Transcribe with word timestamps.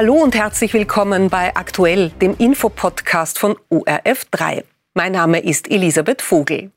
Hallo 0.00 0.14
und 0.14 0.34
herzlich 0.34 0.72
willkommen 0.72 1.28
bei 1.28 1.54
Aktuell, 1.56 2.08
dem 2.22 2.34
Infopodcast 2.38 3.38
von 3.38 3.58
ORF3. 3.70 4.64
Mein 4.94 5.12
Name 5.12 5.40
ist 5.40 5.70
Elisabeth 5.70 6.22
Vogel. 6.22 6.70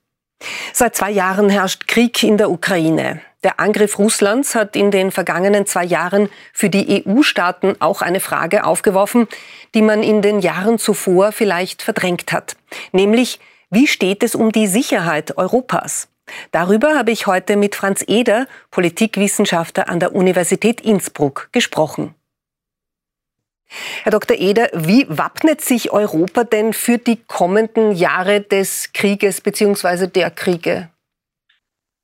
Seit 0.73 0.97
zwei 0.97 1.09
Jahren 1.09 1.49
herrscht 1.49 1.87
Krieg 1.87 2.21
in 2.21 2.37
der 2.37 2.51
Ukraine. 2.51 3.21
Der 3.41 3.61
Angriff 3.61 3.97
Russlands 3.97 4.55
hat 4.55 4.75
in 4.75 4.91
den 4.91 5.09
vergangenen 5.09 5.65
zwei 5.65 5.85
Jahren 5.85 6.27
für 6.51 6.69
die 6.69 7.05
EU-Staaten 7.07 7.77
auch 7.79 8.01
eine 8.01 8.19
Frage 8.19 8.65
aufgeworfen, 8.65 9.29
die 9.73 9.83
man 9.83 10.03
in 10.03 10.21
den 10.21 10.41
Jahren 10.41 10.77
zuvor 10.77 11.31
vielleicht 11.31 11.81
verdrängt 11.81 12.33
hat. 12.33 12.57
Nämlich, 12.91 13.39
wie 13.69 13.87
steht 13.87 14.21
es 14.23 14.35
um 14.35 14.51
die 14.51 14.67
Sicherheit 14.67 15.37
Europas? 15.37 16.09
Darüber 16.51 16.97
habe 16.97 17.11
ich 17.11 17.25
heute 17.25 17.55
mit 17.55 17.75
Franz 17.75 18.03
Eder, 18.05 18.47
Politikwissenschaftler 18.69 19.87
an 19.87 20.01
der 20.01 20.13
Universität 20.13 20.81
Innsbruck, 20.81 21.47
gesprochen. 21.53 22.15
Herr 24.03 24.11
Dr. 24.11 24.37
Eder, 24.37 24.69
wie 24.73 25.05
wappnet 25.09 25.61
sich 25.61 25.91
Europa 25.91 26.43
denn 26.43 26.73
für 26.73 26.97
die 26.97 27.17
kommenden 27.27 27.91
Jahre 27.91 28.41
des 28.41 28.91
Krieges 28.93 29.41
bzw. 29.41 30.07
der 30.07 30.31
Kriege? 30.31 30.89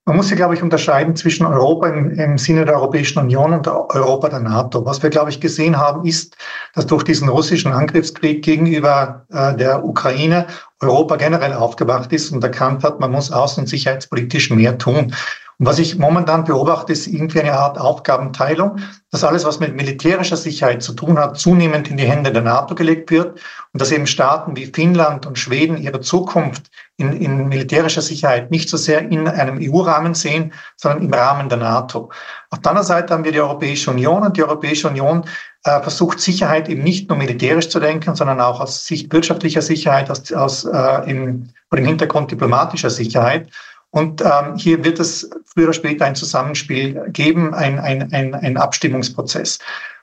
Man 0.10 0.16
muss 0.16 0.30
hier, 0.30 0.38
glaube 0.38 0.56
ich, 0.56 0.64
unterscheiden 0.64 1.16
zwischen 1.16 1.46
Europa 1.46 1.88
im, 1.90 2.10
im, 2.10 2.38
Sinne 2.40 2.66
der 2.66 2.74
Europäischen 2.78 3.20
Union 3.20 3.54
und 3.54 3.68
Europa 3.68 4.30
der 4.30 4.40
NATO. 4.40 4.84
Was 4.84 5.04
wir, 5.04 5.12
glaube 5.12 5.30
ich, 5.30 5.40
gesehen 5.40 5.78
haben, 5.78 6.04
ist, 6.04 6.36
dass 6.74 6.88
durch 6.88 7.04
diesen 7.04 7.30
russischen 7.30 7.72
Angriffskrieg 7.72 8.44
gegenüber 8.44 9.28
äh, 9.30 9.56
der 9.56 9.86
Ukraine 9.86 10.48
Europa 10.82 11.18
generell 11.18 11.54
aufgewacht 11.54 12.12
ist 12.14 12.32
und 12.32 12.44
erkannt 12.44 12.84
hat, 12.84 13.00
man 13.00 13.12
muss 13.12 13.32
außen- 13.32 13.60
und 13.60 13.70
sicherheitspolitisch 13.70 14.50
mehr 14.50 14.78
tun. 14.78 15.14
Und 15.60 15.66
was 15.66 15.78
ich 15.78 15.98
momentan 15.98 16.46
beobachte, 16.46 16.94
ist 16.94 17.06
irgendwie 17.06 17.42
eine 17.42 17.54
Art 17.54 17.78
Aufgabenteilung, 17.78 18.78
dass 19.12 19.26
alles, 19.26 19.44
was 19.44 19.60
mit 19.60 19.76
militärischer 19.76 20.38
Sicherheit 20.38 20.82
zu 20.82 20.94
tun 20.94 21.20
hat, 21.20 21.38
zunehmend 21.38 21.90
in 21.90 21.98
die 21.98 22.06
Hände 22.06 22.32
der 22.32 22.44
NATO 22.44 22.76
gelegt 22.76 23.12
wird 23.12 23.42
und 23.74 23.82
dass 23.82 23.92
eben 23.92 24.08
Staaten 24.08 24.56
wie 24.56 24.68
Finnland 24.68 25.26
und 25.26 25.38
Schweden 25.38 25.76
ihre 25.76 26.00
Zukunft 26.00 26.72
in, 26.96 27.12
in 27.12 27.50
militärischer 27.50 28.02
Sicherheit 28.02 28.52
nicht 28.52 28.70
so 28.70 28.78
sehr 28.78 29.02
in 29.02 29.28
einem 29.28 29.60
EU-Rahmen 29.62 30.14
sehen, 30.14 30.54
sondern 30.78 31.04
im 31.04 31.14
Rahmen 31.14 31.50
der 31.50 31.58
NATO. 31.58 32.10
Auf 32.52 32.60
der 32.60 32.72
anderen 32.72 32.88
Seite 32.88 33.14
haben 33.14 33.26
wir 33.26 33.34
die 33.34 33.42
Europäische 33.42 33.92
Union 33.92 34.24
und 34.24 34.38
die 34.38 34.44
Europäische 34.44 34.88
Union 34.88 35.26
äh, 35.64 35.82
versucht 35.82 36.20
Sicherheit 36.20 36.70
eben 36.70 36.84
nicht 36.84 37.10
nur 37.10 37.18
militärisch 37.18 37.70
zu 37.70 37.80
denken, 37.80 38.16
sondern 38.16 38.40
auch 38.40 38.60
aus 38.60 38.86
Sicht 38.86 39.12
wirtschaftlicher 39.12 39.62
Sicherheit, 39.62 40.10
aus, 40.10 40.32
aus 40.32 40.66
äh, 40.66 41.10
im, 41.10 41.50
vor 41.70 41.78
dem 41.78 41.86
Hintergrund 41.86 42.32
diplomatischer 42.32 42.90
Sicherheit. 42.90 43.50
Und 43.92 44.22
ähm, 44.22 44.56
hier 44.56 44.84
wird 44.84 45.00
es 45.00 45.30
früher 45.46 45.66
oder 45.66 45.74
später 45.74 46.06
ein 46.06 46.16
Zusammenspiel 46.16 47.10
geben, 47.10 47.54
ein, 47.54 47.80
ein, 47.80 48.14
ein, 48.14 48.36
ein 48.36 48.58
Abstimmungsprozess. 48.58 49.60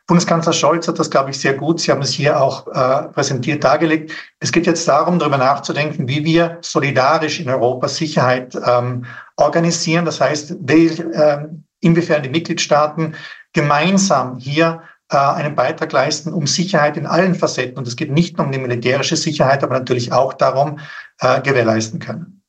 Bundeskanzler 0.08 0.52
Scholz 0.52 0.86
hat 0.86 0.98
das, 0.98 1.10
glaube 1.10 1.30
ich, 1.30 1.40
sehr 1.40 1.54
gut. 1.54 1.80
Sie 1.80 1.90
haben 1.90 2.02
es 2.02 2.10
hier 2.10 2.40
auch 2.40 2.66
äh, 2.68 3.08
präsentiert 3.08 3.64
dargelegt. 3.64 4.12
Es 4.38 4.52
geht 4.52 4.66
jetzt 4.66 4.86
darum, 4.86 5.18
darüber 5.18 5.38
nachzudenken, 5.38 6.06
wie 6.06 6.24
wir 6.24 6.58
solidarisch 6.60 7.40
in 7.40 7.48
Europa 7.48 7.88
Sicherheit 7.88 8.56
ähm, 8.66 9.04
organisieren. 9.36 10.04
Das 10.04 10.20
heißt, 10.20 10.56
wel, 10.60 11.12
äh, 11.12 11.48
inwiefern 11.80 12.22
die 12.22 12.28
Mitgliedstaaten 12.28 13.16
gemeinsam 13.52 14.36
hier 14.36 14.82
einen 15.14 15.54
Beitrag 15.54 15.92
leisten, 15.92 16.32
um 16.32 16.46
Sicherheit 16.46 16.96
in 16.96 17.06
allen 17.06 17.34
Facetten, 17.34 17.78
und 17.78 17.86
es 17.86 17.96
geht 17.96 18.10
nicht 18.10 18.36
nur 18.36 18.46
um 18.46 18.52
die 18.52 18.58
militärische 18.58 19.16
Sicherheit, 19.16 19.62
aber 19.62 19.74
natürlich 19.74 20.12
auch 20.12 20.32
darum, 20.32 20.80
äh, 21.20 21.40
gewährleisten 21.40 22.00
können. 22.00 22.42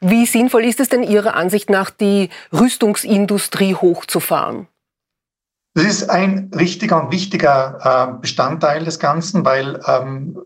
Wie 0.00 0.26
sinnvoll 0.26 0.64
ist 0.64 0.80
es 0.80 0.88
denn 0.88 1.02
Ihrer 1.02 1.34
Ansicht 1.34 1.70
nach, 1.70 1.90
die 1.90 2.30
Rüstungsindustrie 2.52 3.74
hochzufahren? 3.74 4.68
Das 5.74 5.84
ist 5.84 6.08
ein 6.08 6.50
richtiger 6.54 7.02
und 7.02 7.12
wichtiger 7.12 8.14
äh, 8.16 8.20
Bestandteil 8.20 8.84
des 8.84 9.00
Ganzen, 9.00 9.44
weil 9.44 9.80
ähm, 9.86 10.38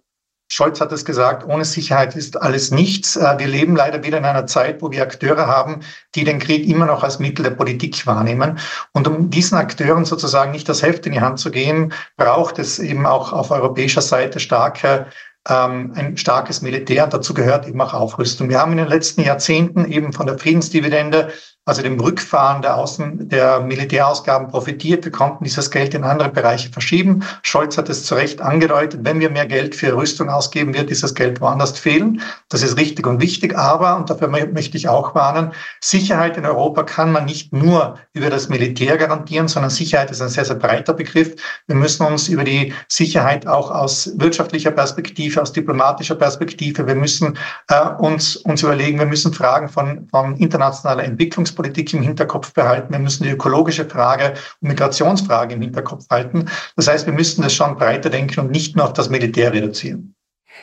Scholz 0.49 0.81
hat 0.81 0.93
es 0.93 1.05
gesagt, 1.05 1.47
ohne 1.47 1.65
Sicherheit 1.65 2.17
ist 2.17 2.41
alles 2.41 2.71
nichts. 2.71 3.17
Äh, 3.17 3.39
wir 3.39 3.47
leben 3.47 3.77
leider 3.77 4.03
wieder 4.03 4.19
in 4.19 4.25
einer 4.25 4.47
Zeit, 4.47 4.81
wo 4.83 4.91
wir 4.91 5.03
Akteure 5.03 5.47
haben, 5.47 5.81
die 6.15 6.25
den 6.25 6.39
Krieg 6.39 6.67
immer 6.67 6.87
noch 6.87 7.03
als 7.03 7.19
Mittel 7.19 7.43
der 7.43 7.51
Politik 7.51 8.07
wahrnehmen. 8.07 8.59
Und 8.93 9.07
um 9.07 9.31
diesen 9.31 9.59
Akteuren 9.59 10.05
sozusagen 10.05 10.51
nicht 10.51 10.69
das 10.69 10.83
Heft 10.83 11.07
in 11.07 11.13
die 11.13 11.21
Hand 11.21 11.39
zu 11.39 11.51
geben, 11.51 11.93
braucht 12.17 12.59
es 12.59 12.79
eben 12.79 13.07
auch 13.07 13.33
auf 13.33 13.51
europäischer 13.51 14.03
Seite 14.03 14.41
starke 14.41 15.07
ähm, 15.49 15.93
ein 15.95 16.17
starkes 16.17 16.63
Militär. 16.63 17.07
Dazu 17.07 17.35
gehört 17.35 17.67
eben 17.67 17.81
auch 17.81 17.95
Aufrüstung. 17.95 18.49
Wir 18.49 18.61
haben 18.61 18.73
in 18.73 18.79
den 18.79 18.89
letzten 18.89 19.23
Jahrzehnten 19.23 19.91
eben 19.91 20.13
von 20.13 20.27
der 20.27 20.39
Friedensdividende 20.39 21.33
also 21.69 21.83
dem 21.83 22.01
Rückfahren 22.01 22.63
der 22.63 22.79
Außen, 22.79 23.29
der 23.29 23.61
Militärausgaben 23.61 24.49
profitiert. 24.49 25.05
Wir 25.05 25.13
konnten 25.13 25.45
dieses 25.45 25.71
Geld 25.71 25.93
in 25.93 26.03
andere 26.03 26.31
Bereiche 26.31 26.71
verschieben. 26.71 27.23
Scholz 27.43 27.77
hat 27.77 27.91
es 27.91 28.05
zu 28.05 28.15
Recht 28.15 28.41
angedeutet. 28.41 29.01
Wenn 29.03 29.21
wir 29.21 29.29
mehr 29.29 29.45
Geld 29.45 29.75
für 29.75 29.95
Rüstung 29.95 30.31
ausgeben, 30.31 30.73
wird 30.73 30.89
dieses 30.89 31.15
Geld 31.15 31.43
woanders 31.43 31.79
fehlen. 31.79 32.23
Das 32.49 32.63
ist 32.63 32.79
richtig 32.79 33.07
und 33.07 33.21
wichtig. 33.21 33.55
Aber, 33.55 33.97
und 33.97 34.09
dafür 34.09 34.29
möchte 34.29 34.79
ich 34.79 34.89
auch 34.89 35.15
warnen, 35.15 35.53
Sicherheit 35.83 36.39
in 36.39 36.47
Europa 36.47 36.85
kann 36.85 37.13
man 37.13 37.27
nicht 37.27 37.53
nur 37.53 37.99
über 38.15 38.31
das 38.31 38.49
Militär 38.49 38.97
garantieren, 38.97 39.47
sondern 39.47 39.71
Sicherheit 39.71 40.11
ist 40.11 40.23
ein 40.23 40.31
sehr, 40.31 40.47
sehr 40.47 40.57
breiter 40.57 40.95
Begriff. 40.95 41.35
Wir 41.67 41.77
müssen 41.77 42.07
uns 42.07 42.29
über 42.29 42.45
die 42.45 42.73
Sicherheit 42.89 43.47
auch 43.47 43.71
aus 43.71 44.11
wirtschaftlicher 44.17 44.71
Perspektive, 44.71 45.43
aus 45.43 45.53
diplomatischer 45.53 46.15
Perspektive, 46.15 46.87
wir 46.87 46.95
müssen 46.95 47.37
äh, 47.69 47.91
uns, 47.99 48.37
uns 48.37 48.63
überlegen, 48.63 48.99
wir 48.99 49.07
müssen 49.07 49.35
Fragen 49.35 49.69
von, 49.69 50.09
von 50.11 50.35
internationaler 50.37 51.05
Entwicklungspolitik 51.05 51.58
Sicherheitspolitik 51.59 51.93
im 51.95 52.03
Hinterkopf 52.03 52.53
behalten. 52.53 52.93
Wir 52.93 52.99
müssen 52.99 53.25
die 53.25 53.31
ökologische 53.31 53.85
Frage 53.85 54.35
und 54.61 54.69
Migrationsfrage 54.69 55.55
im 55.55 55.63
Hinterkopf 55.63 56.05
halten. 56.11 56.47
Das 56.77 56.89
heißt, 56.89 57.07
wir 57.07 57.13
müssen 57.13 57.43
das 57.43 57.53
schon 57.53 57.77
breiter 57.77 58.11
denken 58.11 58.41
und 58.41 58.51
nicht 58.51 58.77
nur 58.77 58.87
auf 58.87 58.93
das 58.93 59.11
Militär 59.11 59.53
reduzieren. 59.53 60.15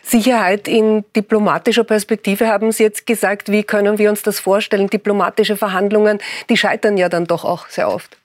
Sicherheit 0.03 0.67
in 0.67 1.03
diplomatischer 1.15 1.83
Perspektive 1.83 2.47
haben 2.47 2.71
Sie 2.71 2.83
jetzt 2.83 3.05
gesagt. 3.05 3.51
Wie 3.51 3.63
können 3.63 3.97
wir 3.97 4.09
uns 4.09 4.23
das 4.23 4.39
vorstellen? 4.39 4.87
Diplomatische 4.87 5.55
Verhandlungen, 5.55 6.19
die 6.49 6.57
scheitern 6.57 6.97
ja 6.97 7.09
dann 7.09 7.25
doch 7.25 7.45
auch 7.45 7.67
sehr 7.69 7.89
oft. 7.89 8.17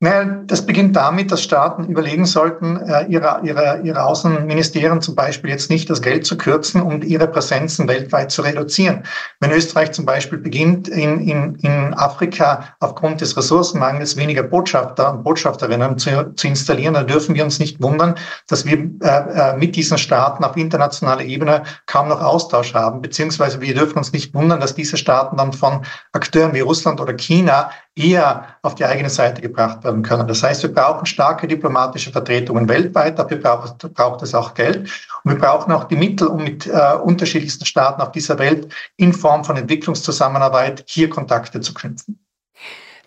Naja, 0.00 0.42
das 0.46 0.64
beginnt 0.64 0.94
damit, 0.94 1.32
dass 1.32 1.42
Staaten 1.42 1.86
überlegen 1.86 2.24
sollten, 2.24 2.76
äh, 2.76 3.06
ihre, 3.06 3.40
ihre, 3.42 3.80
ihre 3.82 4.04
Außenministerien 4.04 5.02
zum 5.02 5.16
Beispiel 5.16 5.50
jetzt 5.50 5.70
nicht 5.70 5.90
das 5.90 6.00
Geld 6.00 6.24
zu 6.24 6.38
kürzen 6.38 6.80
und 6.82 7.02
ihre 7.04 7.26
Präsenzen 7.26 7.88
weltweit 7.88 8.30
zu 8.30 8.42
reduzieren. 8.42 9.02
Wenn 9.40 9.50
Österreich 9.50 9.90
zum 9.90 10.06
Beispiel 10.06 10.38
beginnt, 10.38 10.86
in, 10.86 11.18
in, 11.18 11.56
in 11.56 11.94
Afrika 11.94 12.76
aufgrund 12.78 13.22
des 13.22 13.36
Ressourcenmangels 13.36 14.16
weniger 14.16 14.44
Botschafter 14.44 15.12
und 15.12 15.24
Botschafterinnen 15.24 15.98
zu, 15.98 16.32
zu 16.36 16.46
installieren, 16.46 16.94
dann 16.94 17.08
dürfen 17.08 17.34
wir 17.34 17.42
uns 17.42 17.58
nicht 17.58 17.82
wundern, 17.82 18.14
dass 18.46 18.66
wir 18.66 18.78
äh, 19.02 19.08
äh, 19.52 19.56
mit 19.56 19.74
diesen 19.74 19.98
Staaten 19.98 20.44
auf 20.44 20.56
internationaler 20.56 21.22
Ebene 21.22 21.64
kaum 21.86 22.06
noch 22.06 22.22
Austausch 22.22 22.72
haben, 22.72 23.02
beziehungsweise 23.02 23.60
wir 23.60 23.74
dürfen 23.74 23.98
uns 23.98 24.12
nicht 24.12 24.32
wundern, 24.32 24.60
dass 24.60 24.76
diese 24.76 24.96
Staaten 24.96 25.38
dann 25.38 25.52
von 25.52 25.84
Akteuren 26.12 26.54
wie 26.54 26.60
Russland 26.60 27.00
oder 27.00 27.14
China 27.14 27.72
eher 27.98 28.56
auf 28.62 28.74
die 28.74 28.84
eigene 28.84 29.10
Seite 29.10 29.42
gebracht 29.42 29.84
werden 29.84 30.02
können. 30.02 30.26
Das 30.28 30.42
heißt, 30.42 30.62
wir 30.62 30.72
brauchen 30.72 31.04
starke 31.06 31.48
diplomatische 31.48 32.12
Vertretungen 32.12 32.68
weltweit, 32.68 33.18
dafür 33.18 33.38
braucht, 33.38 33.78
braucht 33.94 34.22
es 34.22 34.34
auch 34.34 34.52
Geld. 34.54 34.88
Und 35.24 35.32
wir 35.32 35.38
brauchen 35.38 35.72
auch 35.72 35.84
die 35.84 35.96
Mittel, 35.96 36.28
um 36.28 36.44
mit 36.44 36.66
äh, 36.66 36.94
unterschiedlichsten 37.02 37.66
Staaten 37.66 38.00
auf 38.00 38.12
dieser 38.12 38.38
Welt 38.38 38.72
in 38.96 39.12
Form 39.12 39.44
von 39.44 39.56
Entwicklungszusammenarbeit 39.56 40.84
hier 40.86 41.10
Kontakte 41.10 41.60
zu 41.60 41.74
knüpfen. 41.74 42.20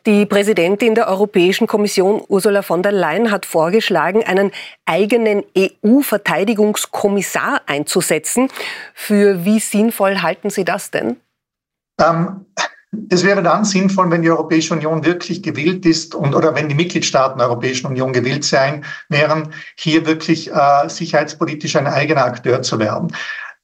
Die 0.08 0.26
Präsidentin 0.26 0.96
der 0.96 1.08
Europäischen 1.08 1.68
Kommission, 1.68 2.24
Ursula 2.28 2.64
von 2.64 2.82
der 2.82 2.92
Leyen, 2.92 3.30
hat 3.30 3.46
vorgeschlagen, 3.46 4.24
einen 4.24 4.52
eigenen 4.86 5.44
EU-Verteidigungskommissar 5.56 7.62
einzusetzen. 7.68 8.50
Für 8.96 9.46
wie 9.46 9.60
sinnvoll 9.60 10.24
halten 10.24 10.50
Sie 10.50 10.66
das 10.66 10.90
denn? 10.90 11.18
Ähm, 12.00 12.48
es 13.10 13.24
wäre 13.24 13.42
dann 13.42 13.64
sinnvoll, 13.64 14.12
wenn 14.12 14.22
die 14.22 14.30
Europäische 14.30 14.74
Union 14.74 15.06
wirklich 15.06 15.42
gewillt 15.42 15.86
ist 15.86 16.14
und 16.14 16.36
oder 16.36 16.56
wenn 16.56 16.68
die 16.68 16.76
Mitgliedstaaten 16.76 17.40
der 17.40 17.48
Europäischen 17.48 17.88
Union 17.88 18.12
gewillt 18.12 18.44
sein 18.44 18.84
wären, 19.08 19.54
hier 19.76 20.06
wirklich 20.06 20.52
äh, 20.52 20.90
sicherheitspolitisch 20.90 21.76
ein 21.78 21.88
eigener 21.88 22.26
Akteur 22.26 22.62
zu 22.62 22.80
werden. 22.80 23.14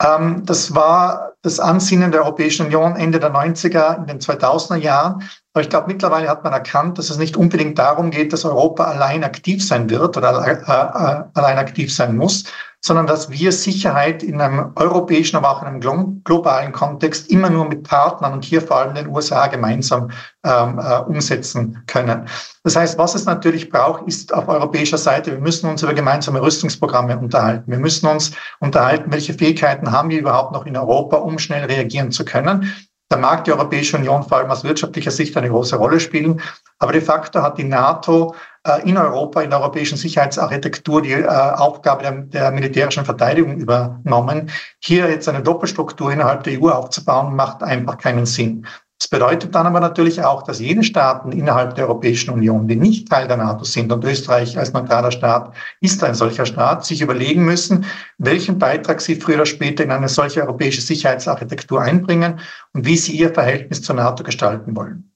Ähm, 0.02 0.44
das 0.46 0.74
war 0.76 1.34
das 1.42 1.60
Ansinnen 1.60 2.12
der 2.12 2.22
Europäischen 2.22 2.68
Union 2.68 2.96
Ende 2.96 3.20
der 3.20 3.34
90er, 3.34 3.98
in 3.98 4.08
den 4.08 4.20
2000er 4.20 4.76
Jahren. 4.76 5.24
Aber 5.54 5.62
ich 5.62 5.70
glaube, 5.70 5.88
mittlerweile 5.88 6.30
hat 6.30 6.44
man 6.44 6.54
erkannt, 6.54 6.98
dass 6.98 7.10
es 7.10 7.18
nicht 7.18 7.36
unbedingt 7.36 7.78
darum 7.80 8.12
geht, 8.12 8.32
dass 8.32 8.46
Europa 8.46 8.86
allein 8.86 9.24
aktiv 9.24 9.66
sein 9.66 9.90
wird 9.90 10.16
oder 10.16 10.46
äh, 10.46 10.52
äh, 10.52 11.24
allein 11.34 11.58
aktiv 11.58 11.94
sein 11.94 12.16
muss, 12.16 12.46
sondern 12.88 13.06
dass 13.06 13.30
wir 13.30 13.52
Sicherheit 13.52 14.24
in 14.24 14.42
einem 14.42 14.72
europäischen, 14.76 15.36
aber 15.36 15.52
auch 15.52 15.62
in 15.62 15.68
einem 15.68 16.22
globalen 16.24 16.72
Kontext 16.72 17.30
immer 17.30 17.50
nur 17.50 17.68
mit 17.68 17.84
Partnern 17.84 18.34
und 18.34 18.46
hier 18.46 18.62
vor 18.62 18.78
allem 18.78 18.96
den 18.96 19.10
USA 19.10 19.48
gemeinsam 19.48 20.10
ähm, 20.44 20.80
äh, 20.80 21.00
umsetzen 21.02 21.84
können. 21.86 22.28
Das 22.64 22.76
heißt, 22.76 22.98
was 22.98 23.14
es 23.14 23.26
natürlich 23.26 23.70
braucht, 23.70 24.08
ist 24.08 24.34
auf 24.34 24.48
europäischer 24.48 24.98
Seite, 24.98 25.32
wir 25.34 25.40
müssen 25.40 25.70
uns 25.70 25.84
über 25.84 25.94
gemeinsame 25.94 26.42
Rüstungsprogramme 26.42 27.18
unterhalten. 27.20 27.70
Wir 27.70 27.80
müssen 27.80 28.08
uns 28.08 28.32
unterhalten, 28.60 29.12
welche 29.12 29.34
Fähigkeiten 29.34 29.92
haben 29.92 30.10
wir 30.10 30.20
überhaupt 30.20 30.54
noch 30.54 30.66
in 30.66 30.78
Europa, 30.78 31.18
um 31.18 31.38
schnell 31.38 31.66
reagieren 31.66 32.12
zu 32.12 32.26
können. 32.26 32.74
Da 33.10 33.18
mag 33.18 33.46
die 33.46 33.54
Europäische 33.54 33.98
Union 33.98 34.24
vor 34.24 34.38
allem 34.38 34.52
aus 34.52 34.64
wirtschaftlicher 34.66 35.12
Sicht 35.12 35.38
eine 35.38 35.50
große 35.50 35.78
Rolle 35.78 36.00
spielen. 36.00 36.42
Aber 36.80 36.92
de 36.92 37.02
facto 37.02 37.42
hat 37.42 37.58
die 37.58 37.64
NATO 37.64 38.36
in 38.76 38.98
Europa, 38.98 39.42
in 39.42 39.50
der 39.50 39.60
europäischen 39.60 39.98
Sicherheitsarchitektur 39.98 41.02
die 41.02 41.14
äh, 41.14 41.26
Aufgabe 41.28 42.04
der, 42.04 42.12
der, 42.12 42.52
militärischen 42.52 43.06
Verteidigung 43.06 43.58
übernommen. 43.58 44.50
Hier 44.80 45.10
jetzt 45.10 45.28
eine 45.28 45.42
Doppelstruktur 45.42 46.12
innerhalb 46.12 46.44
der 46.44 46.62
EU 46.62 46.70
aufzubauen, 46.70 47.36
macht 47.36 47.64
einfach 47.64 47.98
keinen 47.98 48.26
Sinn. 48.26 48.66
Das 49.00 49.10
bedeutet 49.10 49.54
dann 49.54 49.68
aber 49.68 49.80
natürlich 49.80 50.24
auch, 50.24 50.42
dass 50.42 50.60
jene 50.60 50.84
Staaten 50.84 51.32
innerhalb 51.32 51.76
der 51.76 51.86
Europäischen 51.86 52.32
Union, 52.32 52.68
die 52.68 52.76
nicht 52.76 53.08
Teil 53.08 53.28
der 53.28 53.38
NATO 53.38 53.64
sind, 53.64 53.92
und 53.92 54.04
Österreich 54.04 54.58
als 54.58 54.74
neutraler 54.74 55.12
Staat 55.12 55.54
ist 55.82 56.04
ein 56.04 56.16
solcher 56.16 56.48
Staat, 56.48 56.84
sich 56.84 57.02
überlegen 57.02 57.46
müssen, 57.46 57.86
welchen 58.18 58.58
Beitrag 58.58 59.00
sie 59.02 59.16
früher 59.16 59.36
oder 59.36 59.46
später 59.46 59.84
in 59.84 59.92
eine 59.92 60.10
solche 60.10 60.42
europäische 60.42 60.82
Sicherheitsarchitektur 60.82 61.80
einbringen 61.80 62.40
und 62.74 62.86
wie 62.86 62.98
sie 62.98 63.16
ihr 63.16 63.32
Verhältnis 63.32 63.84
zur 63.84 63.96
NATO 63.96 64.24
gestalten 64.24 64.76
wollen. 64.76 65.12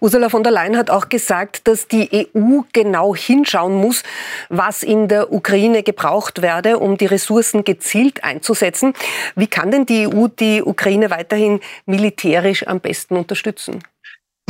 Ursula 0.00 0.28
von 0.28 0.42
der 0.42 0.52
Leyen 0.52 0.76
hat 0.76 0.90
auch 0.90 1.08
gesagt, 1.08 1.66
dass 1.66 1.88
die 1.88 2.28
EU 2.34 2.60
genau 2.72 3.14
hinschauen 3.14 3.74
muss, 3.74 4.02
was 4.48 4.82
in 4.82 5.08
der 5.08 5.32
Ukraine 5.32 5.82
gebraucht 5.82 6.42
werde, 6.42 6.78
um 6.78 6.96
die 6.96 7.06
Ressourcen 7.06 7.64
gezielt 7.64 8.24
einzusetzen. 8.24 8.94
Wie 9.36 9.46
kann 9.46 9.70
denn 9.70 9.86
die 9.86 10.06
EU 10.06 10.28
die 10.28 10.62
Ukraine 10.62 11.10
weiterhin 11.10 11.60
militärisch 11.86 12.66
am 12.66 12.80
besten 12.80 13.16
unterstützen? 13.16 13.82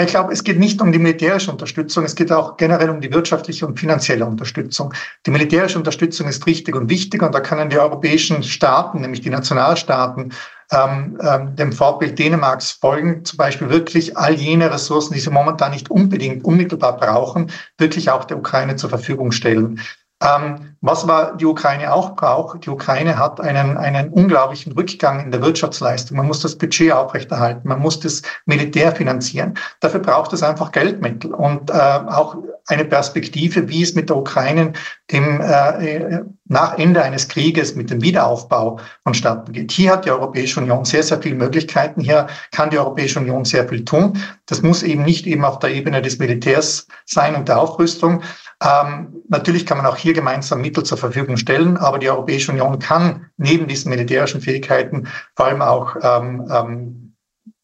Ich 0.01 0.07
glaube, 0.07 0.33
es 0.33 0.43
geht 0.43 0.59
nicht 0.59 0.81
um 0.81 0.91
die 0.91 0.99
militärische 0.99 1.51
Unterstützung, 1.51 2.05
es 2.05 2.15
geht 2.15 2.33
auch 2.33 2.57
generell 2.57 2.89
um 2.89 3.03
die 3.03 3.13
wirtschaftliche 3.13 3.67
und 3.67 3.79
finanzielle 3.79 4.25
Unterstützung. 4.25 4.95
Die 5.27 5.31
militärische 5.31 5.77
Unterstützung 5.77 6.29
ist 6.29 6.47
richtig 6.47 6.75
und 6.75 6.89
wichtig 6.89 7.23
und 7.23 7.35
da 7.35 7.41
können 7.41 7.69
die 7.69 7.79
europäischen 7.79 8.43
Staaten, 8.43 9.03
nämlich 9.03 9.21
die 9.21 9.29
Nationalstaaten, 9.29 10.33
ähm, 10.73 11.19
ähm, 11.23 11.57
dem 11.57 11.73
Vorbild 11.73 12.19
Dänemarks 12.19 12.73
folgen, 12.73 13.25
zum 13.25 13.37
Beispiel 13.37 13.69
wirklich 13.69 14.17
all 14.17 14.35
jene 14.35 14.71
Ressourcen, 14.71 15.15
die 15.15 15.21
sie 15.21 15.31
momentan 15.31 15.73
nicht 15.73 15.91
unbedingt 15.91 16.45
unmittelbar 16.45 16.97
brauchen, 16.97 17.51
wirklich 17.79 18.11
auch 18.11 18.25
der 18.25 18.39
Ukraine 18.39 18.77
zur 18.77 18.91
Verfügung 18.91 19.33
stellen. 19.33 19.81
Ähm, 20.23 20.77
was 20.81 21.03
aber 21.03 21.37
die 21.37 21.47
Ukraine 21.47 21.93
auch 21.93 22.15
braucht, 22.15 22.65
die 22.65 22.71
Ukraine 22.71 23.19
hat 23.19 23.41
einen, 23.41 23.77
einen 23.77 24.11
unglaublichen 24.11 24.73
Rückgang 24.73 25.25
in 25.25 25.31
der 25.33 25.43
Wirtschaftsleistung. 25.43 26.17
Man 26.17 26.27
muss 26.27 26.41
das 26.41 26.57
Budget 26.57 26.93
aufrechterhalten, 26.93 27.67
man 27.67 27.81
muss 27.81 27.99
das 27.99 28.23
Militär 28.47 28.93
finanzieren. 28.93 29.55
Dafür 29.81 30.01
braucht 30.01 30.33
es 30.33 30.43
einfach 30.43 30.71
Geldmittel 30.71 31.35
und 31.35 31.71
äh, 31.71 31.75
auch 31.75 32.37
eine 32.67 32.85
Perspektive, 32.85 33.69
wie 33.69 33.83
es 33.83 33.95
mit 33.95 34.11
der 34.11 34.17
Ukraine 34.17 34.73
im, 35.09 35.41
äh, 35.41 36.21
nach 36.53 36.79
Ende 36.79 37.03
eines 37.03 37.29
Krieges 37.29 37.75
mit 37.75 37.91
dem 37.91 38.03
Wiederaufbau 38.03 38.79
vonstatten 39.03 39.53
geht. 39.53 39.73
Hier 39.73 39.93
hat 39.93 40.05
die 40.05 40.11
Europäische 40.11 40.61
Union 40.61 40.85
sehr, 40.85 41.03
sehr 41.03 41.21
viele 41.21 41.35
Möglichkeiten. 41.35 42.01
Hier 42.01 42.29
kann 42.53 42.71
die 42.71 42.79
Europäische 42.79 43.19
Union 43.19 43.45
sehr 43.45 43.69
viel 43.69 43.85
tun. 43.85 44.19
Das 44.47 44.63
muss 44.63 44.83
eben 44.83 45.03
nicht 45.03 45.27
eben 45.27 45.45
auf 45.45 45.59
der 45.59 45.71
Ebene 45.71 46.03
des 46.03 46.19
Militärs 46.19 46.87
sein 47.05 47.35
und 47.35 47.49
der 47.49 47.61
Aufrüstung, 47.61 48.23
ähm, 48.63 49.23
natürlich 49.29 49.67
kann 49.67 49.79
man 49.79 49.87
auch 49.87 49.97
hier 49.97 50.13
gemeinsam 50.13 50.61
Mittel 50.61 50.85
zur 50.85 50.99
Verfügung 50.99 51.37
stellen, 51.37 51.77
aber 51.77 51.99
die 51.99 52.09
Europäische 52.09 52.53
Union 52.53 52.79
kann 52.79 53.27
neben 53.37 53.67
diesen 53.67 53.91
militärischen 53.91 54.41
Fähigkeiten 54.41 55.09
vor 55.35 55.47
allem 55.47 55.63
auch 55.63 55.97
ähm, 56.01 56.49
ähm, 56.51 57.17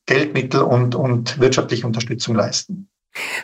Geldmittel 0.06 0.62
und, 0.62 0.94
und 0.94 1.38
wirtschaftliche 1.38 1.87
Unterstützung 1.87 2.35
leisten. 2.35 2.88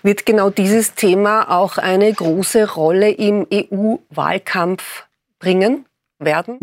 Wird 0.02 0.26
genau 0.26 0.50
dieses 0.50 0.94
Thema 0.94 1.50
auch 1.50 1.78
eine 1.78 2.12
große 2.12 2.72
Rolle 2.74 3.10
im 3.10 3.46
EU-Wahlkampf 3.52 5.04
bringen 5.44 5.86
werden? 6.18 6.58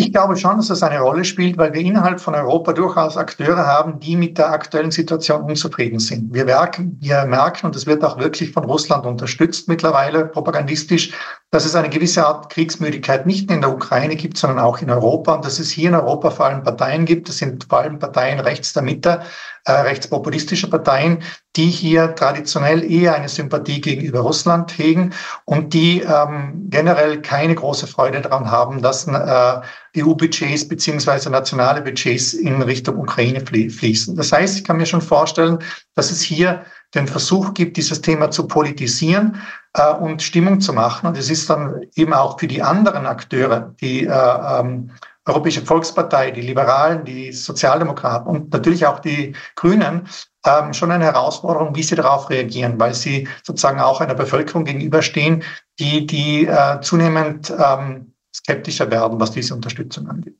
Ich 0.00 0.12
glaube 0.12 0.36
schon, 0.36 0.58
dass 0.58 0.68
das 0.68 0.84
eine 0.84 1.00
Rolle 1.00 1.24
spielt, 1.24 1.58
weil 1.58 1.74
wir 1.74 1.80
innerhalb 1.80 2.20
von 2.20 2.32
Europa 2.36 2.72
durchaus 2.72 3.16
Akteure 3.16 3.66
haben, 3.66 3.98
die 3.98 4.14
mit 4.14 4.38
der 4.38 4.52
aktuellen 4.52 4.92
Situation 4.92 5.42
unzufrieden 5.42 5.98
sind. 5.98 6.32
Wir 6.32 6.44
merken, 6.44 6.96
wir 7.00 7.24
merken, 7.24 7.66
und 7.66 7.74
es 7.74 7.84
wird 7.84 8.04
auch 8.04 8.16
wirklich 8.16 8.52
von 8.52 8.64
Russland 8.64 9.06
unterstützt 9.06 9.66
mittlerweile 9.66 10.26
propagandistisch, 10.26 11.12
dass 11.50 11.64
es 11.64 11.74
eine 11.74 11.88
gewisse 11.88 12.24
Art 12.24 12.48
Kriegsmüdigkeit 12.48 13.26
nicht 13.26 13.48
nur 13.48 13.56
in 13.56 13.62
der 13.62 13.72
Ukraine 13.72 14.14
gibt, 14.14 14.38
sondern 14.38 14.60
auch 14.60 14.80
in 14.80 14.90
Europa 14.90 15.34
und 15.34 15.44
dass 15.44 15.58
es 15.58 15.70
hier 15.70 15.88
in 15.88 15.96
Europa 15.96 16.30
vor 16.30 16.46
allem 16.46 16.62
Parteien 16.62 17.04
gibt, 17.04 17.28
das 17.28 17.38
sind 17.38 17.64
vor 17.68 17.80
allem 17.80 17.98
Parteien 17.98 18.38
rechts 18.38 18.72
der 18.74 18.84
Mitte, 18.84 19.22
äh, 19.64 19.72
rechtspopulistische 19.72 20.70
Parteien, 20.70 21.24
die 21.58 21.70
hier 21.70 22.14
traditionell 22.14 22.88
eher 22.88 23.16
eine 23.16 23.28
Sympathie 23.28 23.80
gegenüber 23.80 24.20
Russland 24.20 24.78
hegen 24.78 25.12
und 25.44 25.74
die 25.74 26.00
ähm, 26.02 26.68
generell 26.70 27.20
keine 27.20 27.56
große 27.56 27.88
Freude 27.88 28.20
daran 28.20 28.48
haben, 28.48 28.80
dass 28.80 29.08
äh, 29.08 29.60
EU-Budgets 29.96 30.68
beziehungsweise 30.68 31.30
nationale 31.30 31.82
Budgets 31.82 32.32
in 32.32 32.62
Richtung 32.62 32.98
Ukraine 32.98 33.40
fließen. 33.40 34.14
Das 34.14 34.30
heißt, 34.30 34.56
ich 34.56 34.64
kann 34.64 34.76
mir 34.76 34.86
schon 34.86 35.02
vorstellen, 35.02 35.58
dass 35.96 36.12
es 36.12 36.22
hier 36.22 36.64
den 36.94 37.08
Versuch 37.08 37.54
gibt, 37.54 37.76
dieses 37.76 38.00
Thema 38.00 38.30
zu 38.30 38.46
politisieren 38.46 39.42
äh, 39.74 39.92
und 39.94 40.22
Stimmung 40.22 40.60
zu 40.60 40.72
machen. 40.72 41.08
Und 41.08 41.18
es 41.18 41.28
ist 41.28 41.50
dann 41.50 41.82
eben 41.96 42.12
auch 42.12 42.38
für 42.38 42.46
die 42.46 42.62
anderen 42.62 43.04
Akteure, 43.04 43.74
die 43.80 44.06
äh, 44.06 44.60
ähm, 44.60 44.92
Europäische 45.28 45.62
Volkspartei, 45.64 46.30
die 46.30 46.40
Liberalen, 46.40 47.04
die 47.04 47.32
Sozialdemokraten 47.32 48.28
und 48.28 48.52
natürlich 48.52 48.86
auch 48.86 48.98
die 48.98 49.34
Grünen 49.54 50.08
ähm, 50.46 50.72
schon 50.72 50.90
eine 50.90 51.04
Herausforderung, 51.04 51.74
wie 51.74 51.82
sie 51.82 51.94
darauf 51.94 52.30
reagieren, 52.30 52.78
weil 52.80 52.94
sie 52.94 53.28
sozusagen 53.42 53.80
auch 53.80 54.00
einer 54.00 54.14
Bevölkerung 54.14 54.64
gegenüberstehen, 54.64 55.44
die, 55.78 56.06
die 56.06 56.46
äh, 56.46 56.80
zunehmend 56.80 57.50
ähm, 57.50 58.12
skeptischer 58.34 58.90
werden, 58.90 59.20
was 59.20 59.32
diese 59.32 59.54
Unterstützung 59.54 60.08
angeht. 60.08 60.36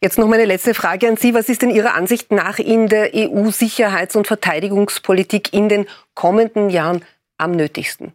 Jetzt 0.00 0.18
noch 0.18 0.28
meine 0.28 0.44
letzte 0.44 0.74
Frage 0.74 1.08
an 1.08 1.16
Sie. 1.16 1.34
Was 1.34 1.48
ist 1.48 1.62
denn 1.62 1.70
Ihrer 1.70 1.94
Ansicht 1.94 2.30
nach 2.30 2.58
in 2.58 2.88
der 2.88 3.14
EU-Sicherheits- 3.14 4.14
und 4.14 4.26
Verteidigungspolitik 4.26 5.54
in 5.54 5.68
den 5.68 5.86
kommenden 6.14 6.68
Jahren 6.68 7.02
am 7.38 7.52
nötigsten? 7.52 8.12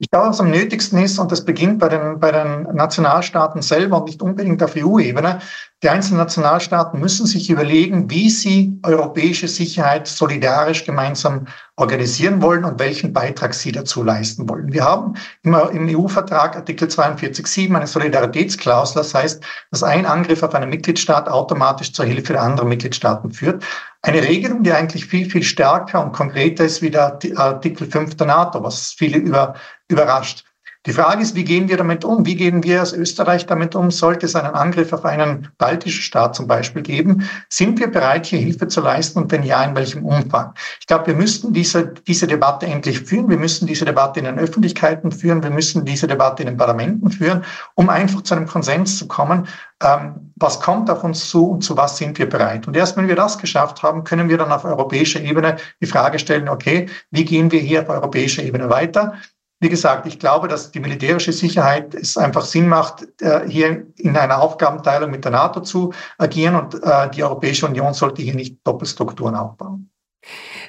Ich 0.00 0.10
glaube, 0.12 0.28
was 0.28 0.38
am 0.38 0.50
nötigsten 0.52 1.02
ist, 1.02 1.18
und 1.18 1.32
das 1.32 1.44
beginnt 1.44 1.80
bei 1.80 1.88
den, 1.88 2.20
bei 2.20 2.30
den 2.30 2.62
Nationalstaaten 2.72 3.62
selber 3.62 3.98
und 3.98 4.04
nicht 4.04 4.22
unbedingt 4.22 4.62
auf 4.62 4.76
EU-Ebene, 4.76 5.40
die 5.82 5.88
einzelnen 5.88 6.18
Nationalstaaten 6.18 7.00
müssen 7.00 7.26
sich 7.26 7.50
überlegen, 7.50 8.08
wie 8.08 8.30
sie 8.30 8.78
europäische 8.84 9.48
Sicherheit 9.48 10.06
solidarisch 10.06 10.84
gemeinsam 10.84 11.46
organisieren 11.74 12.42
wollen 12.42 12.64
und 12.64 12.78
welchen 12.78 13.12
Beitrag 13.12 13.54
sie 13.54 13.72
dazu 13.72 14.04
leisten 14.04 14.48
wollen. 14.48 14.72
Wir 14.72 14.84
haben 14.84 15.14
immer 15.42 15.70
im 15.70 15.88
EU-Vertrag 15.88 16.54
Artikel 16.54 16.86
42.7 16.86 17.74
eine 17.74 17.86
Solidaritätsklausel. 17.88 19.02
Das 19.02 19.14
heißt, 19.14 19.42
dass 19.72 19.82
ein 19.82 20.06
Angriff 20.06 20.44
auf 20.44 20.54
einen 20.54 20.70
Mitgliedstaat 20.70 21.28
automatisch 21.28 21.92
zur 21.92 22.04
Hilfe 22.04 22.34
der 22.34 22.42
anderen 22.42 22.68
Mitgliedstaaten 22.68 23.32
führt. 23.32 23.64
Eine 24.08 24.22
Regelung, 24.22 24.62
die 24.62 24.72
eigentlich 24.72 25.04
viel, 25.04 25.28
viel 25.30 25.42
stärker 25.42 26.02
und 26.02 26.12
konkreter 26.12 26.64
ist 26.64 26.80
wie 26.80 26.88
der 26.88 27.18
Artikel 27.36 27.90
5 27.90 28.16
der 28.16 28.28
NATO, 28.28 28.62
was 28.62 28.92
viele 28.92 29.18
über, 29.18 29.54
überrascht. 29.86 30.46
Die 30.86 30.92
Frage 30.92 31.22
ist, 31.22 31.34
wie 31.34 31.42
gehen 31.42 31.68
wir 31.68 31.76
damit 31.76 32.04
um? 32.04 32.24
Wie 32.24 32.36
gehen 32.36 32.62
wir 32.62 32.80
als 32.80 32.92
Österreich 32.92 33.46
damit 33.46 33.74
um? 33.74 33.90
Sollte 33.90 34.26
es 34.26 34.36
einen 34.36 34.54
Angriff 34.54 34.92
auf 34.92 35.04
einen 35.04 35.48
baltischen 35.58 36.02
Staat 36.02 36.36
zum 36.36 36.46
Beispiel 36.46 36.82
geben? 36.82 37.28
Sind 37.48 37.80
wir 37.80 37.88
bereit, 37.88 38.26
hier 38.26 38.38
Hilfe 38.38 38.68
zu 38.68 38.80
leisten 38.80 39.18
und 39.18 39.32
wenn 39.32 39.42
ja, 39.42 39.62
in 39.64 39.74
welchem 39.74 40.04
Umfang? 40.04 40.54
Ich 40.80 40.86
glaube, 40.86 41.08
wir 41.08 41.14
müssten 41.14 41.52
diese, 41.52 41.94
diese 42.06 42.28
Debatte 42.28 42.66
endlich 42.66 43.00
führen. 43.00 43.28
Wir 43.28 43.38
müssen 43.38 43.66
diese 43.66 43.84
Debatte 43.84 44.20
in 44.20 44.26
den 44.26 44.38
Öffentlichkeiten 44.38 45.10
führen. 45.10 45.42
Wir 45.42 45.50
müssen 45.50 45.84
diese 45.84 46.06
Debatte 46.06 46.44
in 46.44 46.48
den 46.48 46.56
Parlamenten 46.56 47.10
führen, 47.10 47.44
um 47.74 47.88
einfach 47.90 48.22
zu 48.22 48.34
einem 48.34 48.46
Konsens 48.46 48.98
zu 48.98 49.08
kommen. 49.08 49.48
Ähm, 49.82 50.32
was 50.36 50.60
kommt 50.60 50.88
auf 50.90 51.02
uns 51.02 51.28
zu 51.28 51.50
und 51.50 51.62
zu 51.62 51.76
was 51.76 51.98
sind 51.98 52.18
wir 52.18 52.28
bereit? 52.28 52.68
Und 52.68 52.76
erst 52.76 52.96
wenn 52.96 53.08
wir 53.08 53.16
das 53.16 53.36
geschafft 53.38 53.82
haben, 53.82 54.04
können 54.04 54.28
wir 54.28 54.38
dann 54.38 54.52
auf 54.52 54.64
europäischer 54.64 55.20
Ebene 55.20 55.56
die 55.82 55.86
Frage 55.86 56.20
stellen, 56.20 56.48
okay, 56.48 56.88
wie 57.10 57.24
gehen 57.24 57.50
wir 57.50 57.60
hier 57.60 57.82
auf 57.82 57.88
europäischer 57.88 58.44
Ebene 58.44 58.70
weiter? 58.70 59.14
Wie 59.60 59.68
gesagt, 59.68 60.06
ich 60.06 60.20
glaube, 60.20 60.46
dass 60.46 60.70
die 60.70 60.78
militärische 60.78 61.32
Sicherheit 61.32 61.94
es 61.94 62.16
einfach 62.16 62.44
Sinn 62.44 62.68
macht, 62.68 63.06
äh, 63.20 63.40
hier 63.48 63.86
in 63.96 64.16
einer 64.16 64.40
Aufgabenteilung 64.40 65.10
mit 65.10 65.24
der 65.24 65.32
NATO 65.32 65.60
zu 65.60 65.92
agieren 66.16 66.54
und 66.54 66.74
äh, 66.82 67.10
die 67.10 67.24
Europäische 67.24 67.66
Union 67.66 67.92
sollte 67.92 68.22
hier 68.22 68.34
nicht 68.34 68.58
Doppelstrukturen 68.64 69.34
aufbauen. 69.34 69.90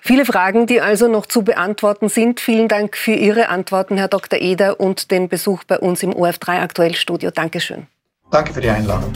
Viele 0.01 0.25
Fragen, 0.25 0.65
die 0.65 0.81
also 0.81 1.08
noch 1.08 1.25
zu 1.25 1.43
beantworten 1.43 2.10
sind. 2.10 2.39
Vielen 2.39 2.67
Dank 2.67 2.96
für 2.96 3.13
Ihre 3.13 3.50
Antworten, 3.50 3.98
Herr 3.98 4.08
Dr. 4.08 4.39
Eder, 4.39 4.79
und 4.79 5.12
den 5.12 5.27
Besuch 5.27 5.63
bei 5.65 5.77
uns 5.77 6.01
im 6.01 6.13
OF3 6.13 6.62
Aktuellstudio. 6.62 7.31
Dankeschön. 7.31 7.88
Danke 8.31 8.53
für 8.53 8.62
die 8.62 8.69
Einladung. 8.69 9.12